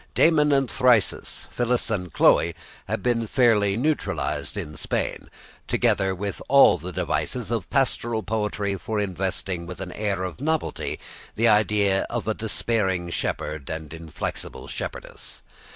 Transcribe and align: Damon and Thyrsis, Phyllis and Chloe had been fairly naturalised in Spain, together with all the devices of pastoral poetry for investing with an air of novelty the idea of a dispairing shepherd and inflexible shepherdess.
Damon 0.15 0.51
and 0.51 0.67
Thyrsis, 0.67 1.47
Phyllis 1.51 1.91
and 1.91 2.11
Chloe 2.11 2.55
had 2.87 3.03
been 3.03 3.27
fairly 3.27 3.77
naturalised 3.77 4.57
in 4.57 4.75
Spain, 4.75 5.29
together 5.67 6.15
with 6.15 6.41
all 6.49 6.79
the 6.79 6.91
devices 6.91 7.51
of 7.51 7.69
pastoral 7.69 8.23
poetry 8.23 8.77
for 8.79 8.99
investing 8.99 9.67
with 9.67 9.79
an 9.79 9.91
air 9.91 10.23
of 10.23 10.41
novelty 10.41 10.99
the 11.35 11.47
idea 11.47 12.07
of 12.09 12.27
a 12.27 12.33
dispairing 12.33 13.11
shepherd 13.11 13.69
and 13.69 13.93
inflexible 13.93 14.67
shepherdess. 14.67 15.43